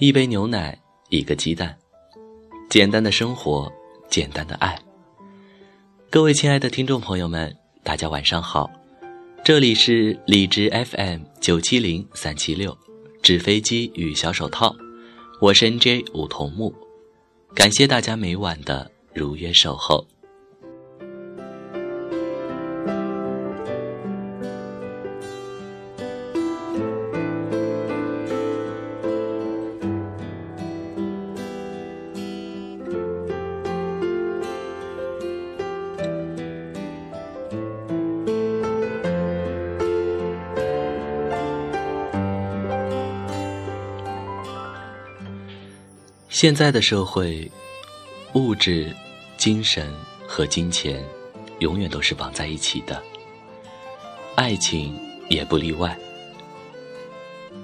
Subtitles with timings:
[0.00, 0.76] 一杯牛奶，
[1.08, 1.78] 一个鸡蛋，
[2.68, 3.72] 简单的生活，
[4.10, 4.76] 简单的爱。
[6.10, 8.68] 各位亲爱的听众朋友们，大家晚上好，
[9.44, 12.76] 这里是荔枝 FM 九七零三七六，
[13.22, 14.74] 纸飞机与小手套，
[15.40, 16.74] 我是 NJ 梧桐木，
[17.54, 20.04] 感谢大家每晚的如约守候。
[46.34, 47.48] 现在的社会，
[48.32, 48.92] 物质、
[49.36, 49.94] 精神
[50.26, 51.00] 和金钱
[51.60, 53.00] 永远都是绑在一起的，
[54.34, 55.96] 爱情也不例外。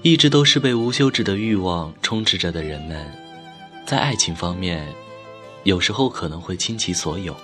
[0.02, 3.12] 一直都是被无休止的欲望充斥着的人们，
[3.84, 4.86] 在爱情方面，
[5.64, 7.34] 有时候可能会倾其所有，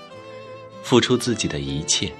[0.85, 2.13] 付出自己的一切，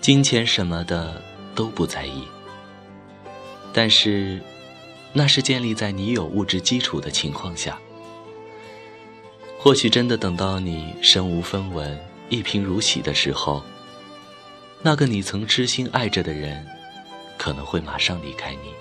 [0.00, 1.22] 金钱什么的
[1.54, 2.24] 都不在意，
[3.72, 4.40] 但是。
[5.18, 7.80] 那是建立在你有物质基础的情况下。
[9.58, 13.62] 或许真的等到你身无分文、一贫如洗的时候，
[14.82, 16.66] 那个你曾痴心爱着的人，
[17.38, 18.74] 可能会马上离开你。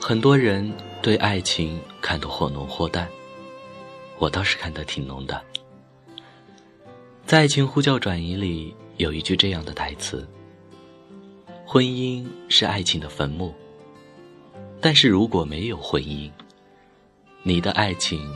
[0.00, 0.72] 很多人
[1.02, 3.08] 对爱情看得或浓或淡，
[4.18, 5.42] 我倒是看得挺浓的。
[7.26, 10.24] 在《爱情呼叫转移》里有一句这样的台词。
[11.72, 13.54] 婚姻是爱情的坟墓，
[14.78, 16.30] 但是如果没有婚姻，
[17.42, 18.30] 你的爱情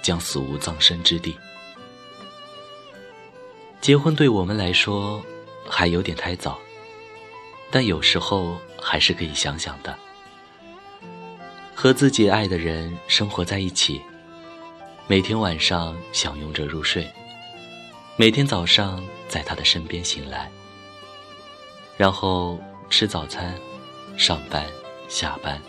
[0.00, 1.36] 将死无葬身之地。
[3.82, 5.22] 结婚对我们来说
[5.68, 6.58] 还有点太早，
[7.70, 9.94] 但有时候还是可以想想的。
[11.74, 14.00] 和自己爱的人生活在一起，
[15.06, 17.06] 每天晚上享用着入睡，
[18.16, 20.50] 每天早上在他的身边醒来，
[21.98, 22.58] 然后。
[22.90, 23.56] 吃早餐，
[24.18, 24.66] 上班，
[25.08, 25.62] 下班，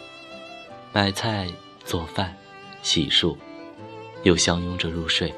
[0.92, 1.48] 买菜，
[1.86, 2.36] 做饭，
[2.82, 3.38] 洗漱，
[4.24, 5.32] 又相拥着入睡。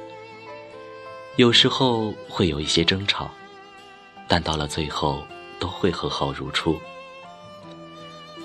[1.35, 3.29] 有时候会有一些争吵，
[4.29, 5.27] 但到了最后
[5.59, 6.79] 都会和好如初。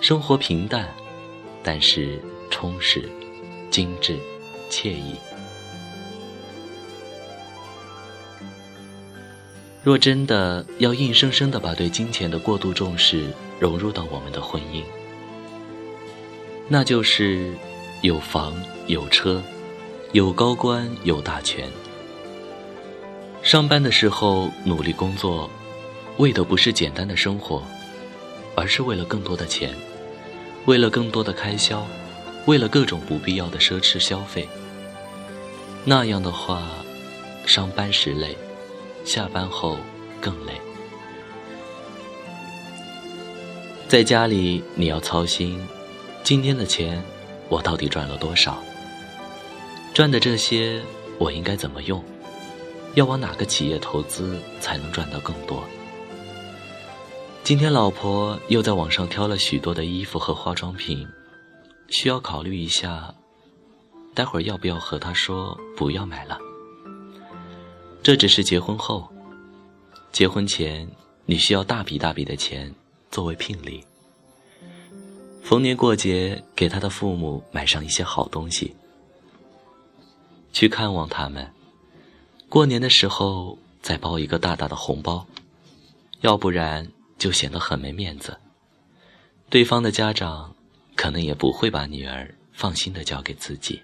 [0.01, 0.93] 生活平淡，
[1.63, 3.09] 但是充实、
[3.71, 4.19] 精致、
[4.69, 5.15] 惬意。
[9.89, 13.25] 若真的要硬生生的把对金钱的过度重视
[13.59, 14.83] 融入到我们的婚姻，
[16.69, 17.55] 那就是
[18.03, 18.55] 有房
[18.87, 19.43] 有车，
[20.13, 21.67] 有高官有大权。
[23.43, 25.49] 上班的时候努力工作，
[26.19, 27.63] 为的不是简单的生活，
[28.55, 29.75] 而是为了更多的钱，
[30.67, 31.87] 为了更多的开销，
[32.45, 34.47] 为了各种不必要的奢侈消费。
[35.87, 36.69] 那样的话，
[37.47, 38.37] 上班时累。
[39.05, 39.79] 下班后
[40.21, 40.53] 更累，
[43.89, 45.59] 在家里你要操心，
[46.23, 47.03] 今天的钱
[47.49, 48.63] 我到底赚了多少？
[49.95, 50.83] 赚的这些
[51.19, 52.05] 我应该怎么用？
[52.95, 55.63] 要往哪个企业投资才能赚到更多？
[57.45, 61.07] 今天老婆又在网上挑了许多的衣服和化妆品，
[61.89, 63.15] 需要考虑一下，
[64.15, 66.39] 待会儿要不要和她说不要买了？
[68.09, 69.07] 这只是结婚后，
[70.13, 70.89] 结婚前
[71.27, 72.75] 你需要大笔大笔的钱
[73.11, 73.85] 作为聘礼，
[75.43, 78.75] 逢年过节给他的父母买上一些好东西，
[80.55, 81.53] 去看望他们，
[82.49, 85.27] 过年的时候再包一个大大的红包，
[86.23, 88.39] 要不然就显得很没面子，
[89.51, 90.57] 对方的家长
[90.97, 93.83] 可能也不会把女儿放心的交给自己。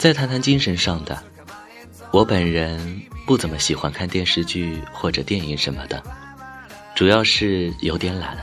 [0.00, 1.22] 再谈谈精神上的，
[2.10, 6.02] 我本人不怎么喜欢看电视剧或者电影什么的，
[6.94, 8.38] 主要是有点懒，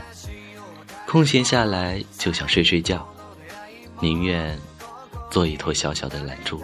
[1.04, 3.04] 空闲下来就想睡睡觉，
[3.98, 4.56] 宁愿
[5.32, 6.62] 做一坨小小的懒猪。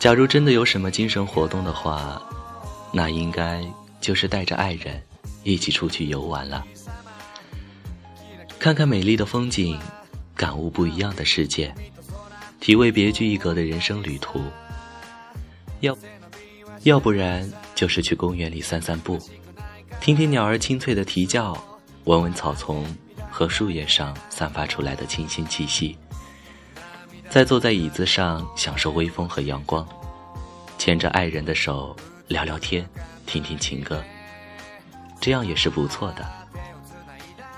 [0.00, 2.20] 假如真的有什么精神活动的话，
[2.92, 3.64] 那应该
[4.00, 5.00] 就是带着爱人
[5.44, 6.64] 一起出去游玩了，
[8.58, 9.78] 看看美丽的风景，
[10.34, 11.72] 感悟不一样的世界，
[12.64, 14.42] 体味别具一格的人生旅途。
[15.80, 15.94] 要，
[16.84, 19.18] 要不然就是去公园里散散步，
[20.00, 21.54] 听听鸟儿清脆的啼叫，
[22.04, 22.82] 闻闻草丛
[23.30, 25.94] 和树叶上散发出来的清新气息。
[27.28, 29.86] 再坐在椅子上享受微风和阳光，
[30.78, 31.94] 牵着爱人的手
[32.28, 32.88] 聊聊天，
[33.26, 34.02] 听听情歌，
[35.20, 36.26] 这样也是不错的。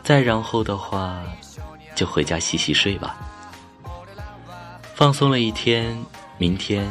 [0.03, 1.23] 再然后的话，
[1.95, 3.17] 就回家洗洗睡吧。
[4.97, 5.95] 放松了一天，
[6.39, 6.91] 明天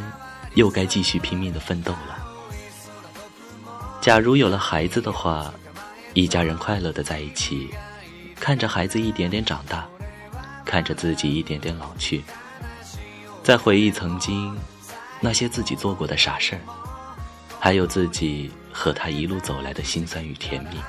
[0.54, 2.16] 又该继续拼命的奋斗了。
[4.00, 5.52] 假如有了孩子的话，
[6.14, 7.68] 一家人快乐的在一起，
[8.36, 9.84] 看着孩子一点点长大，
[10.64, 12.22] 看着自己一点点老去。
[13.42, 14.56] 在回忆曾经
[15.20, 16.60] 那些自己做过的傻事儿，
[17.58, 20.80] 还有自己和他一路走来的辛酸与甜蜜。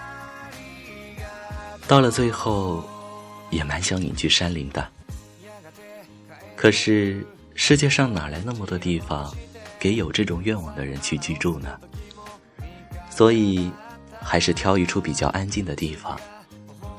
[1.87, 2.87] 到了最后，
[3.49, 4.87] 也蛮想隐居山林的。
[6.67, 7.25] 可是
[7.55, 9.33] 世界上哪来那么多地方，
[9.79, 11.79] 给有这种愿望的人去居住呢？
[13.09, 13.71] 所以，
[14.19, 16.19] 还是挑一处比较安静的地方，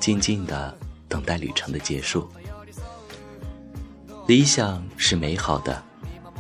[0.01, 0.75] 静静的
[1.07, 2.27] 等待旅程的结束。
[4.27, 5.85] 理想是美好的，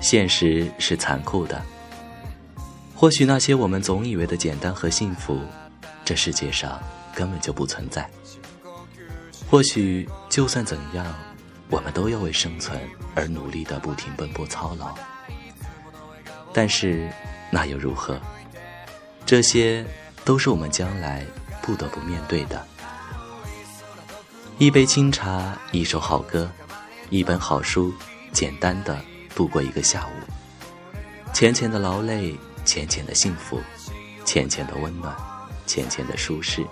[0.00, 1.62] 现实是残酷的。
[2.94, 5.38] 或许那些我们总以为的简单和幸福，
[6.02, 6.80] 这世界上
[7.14, 8.08] 根本就不存在。
[9.50, 11.14] 或许就算怎样，
[11.70, 12.80] 我们都要为生存
[13.14, 14.94] 而努力的不停奔波操劳。
[16.52, 17.10] 但是
[17.50, 18.20] 那又如何？
[19.26, 19.84] 这些
[20.24, 21.24] 都是我们将来
[21.62, 22.66] 不得不面对的。
[24.58, 26.50] 一杯清茶，一首好歌。
[27.10, 27.94] 一本好书，
[28.32, 28.98] 简单的
[29.34, 30.12] 度过一个下午。
[31.32, 33.62] 浅浅的劳累，浅浅的幸福，
[34.26, 35.16] 浅浅的温暖，
[35.64, 36.66] 浅浅的舒适，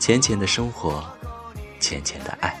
[0.00, 1.04] 浅浅的生活，
[1.78, 2.60] 浅浅的爱。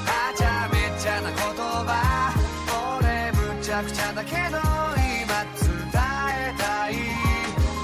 [3.80, 5.88] ゃくちゃだけど今伝
[6.30, 6.94] えたい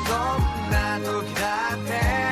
[0.06, 2.22] どんな時だって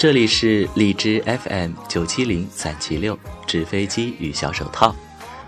[0.00, 3.18] 这里是荔枝 FM 九七零三七六
[3.53, 4.95] 纸飞机与小手套，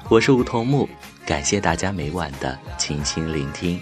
[0.10, 0.88] 我是梧桐木，
[1.26, 3.82] 感谢大家每晚的倾心聆听。